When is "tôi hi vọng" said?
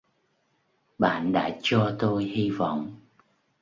1.99-2.95